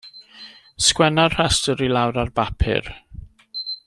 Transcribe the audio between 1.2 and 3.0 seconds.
rhestr i lawr ar bapur.